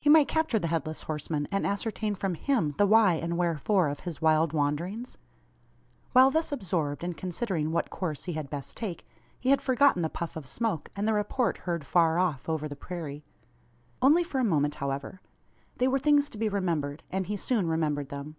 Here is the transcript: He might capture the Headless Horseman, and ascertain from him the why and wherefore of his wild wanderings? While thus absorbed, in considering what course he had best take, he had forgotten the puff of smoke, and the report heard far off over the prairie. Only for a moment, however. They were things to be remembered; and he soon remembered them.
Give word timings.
He 0.00 0.10
might 0.10 0.26
capture 0.26 0.58
the 0.58 0.66
Headless 0.66 1.02
Horseman, 1.04 1.46
and 1.52 1.64
ascertain 1.64 2.16
from 2.16 2.34
him 2.34 2.74
the 2.78 2.84
why 2.84 3.14
and 3.14 3.38
wherefore 3.38 3.90
of 3.90 4.00
his 4.00 4.20
wild 4.20 4.52
wanderings? 4.52 5.18
While 6.12 6.32
thus 6.32 6.50
absorbed, 6.50 7.04
in 7.04 7.14
considering 7.14 7.70
what 7.70 7.88
course 7.88 8.24
he 8.24 8.32
had 8.32 8.50
best 8.50 8.76
take, 8.76 9.06
he 9.38 9.50
had 9.50 9.62
forgotten 9.62 10.02
the 10.02 10.08
puff 10.08 10.34
of 10.34 10.48
smoke, 10.48 10.90
and 10.96 11.06
the 11.06 11.14
report 11.14 11.58
heard 11.58 11.86
far 11.86 12.18
off 12.18 12.48
over 12.48 12.66
the 12.66 12.74
prairie. 12.74 13.22
Only 14.02 14.24
for 14.24 14.40
a 14.40 14.44
moment, 14.44 14.74
however. 14.74 15.20
They 15.76 15.86
were 15.86 16.00
things 16.00 16.28
to 16.30 16.38
be 16.38 16.48
remembered; 16.48 17.04
and 17.12 17.28
he 17.28 17.36
soon 17.36 17.68
remembered 17.68 18.08
them. 18.08 18.34